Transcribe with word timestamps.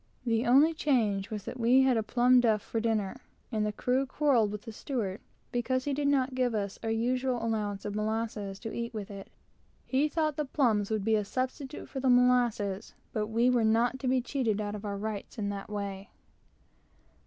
The 0.25 0.47
only 0.47 0.73
change 0.73 1.29
was 1.29 1.43
that 1.45 1.59
we 1.59 1.83
had 1.83 1.95
a 1.95 2.01
"plum 2.01 2.39
duff" 2.39 2.63
for 2.63 2.79
dinner, 2.79 3.17
and 3.51 3.63
the 3.63 3.71
crew 3.71 4.07
quarrelled 4.07 4.51
with 4.51 4.63
the 4.63 4.71
steward 4.71 5.21
because 5.51 5.83
he 5.83 5.93
did 5.93 6.07
not 6.07 6.33
give 6.33 6.55
us 6.55 6.79
our 6.81 6.89
usual 6.89 7.37
allowance 7.45 7.85
of 7.85 7.93
molasses 7.93 8.57
to 8.61 8.73
eat 8.73 8.95
with 8.95 9.11
it. 9.11 9.29
He 9.85 10.09
thought 10.09 10.37
the 10.37 10.45
plums 10.45 10.89
would 10.89 11.05
be 11.05 11.15
a 11.17 11.23
substitute 11.23 11.87
for 11.87 11.99
the 11.99 12.09
molasses, 12.09 12.95
but 13.13 13.27
we 13.27 13.47
were 13.51 13.63
not 13.63 13.99
to 13.99 14.07
be 14.07 14.21
cheated 14.21 14.59
out 14.59 14.73
of 14.73 14.85
our 14.85 14.97
rights 14.97 15.37
in 15.37 15.49
this 15.49 15.67
way. 15.67 16.09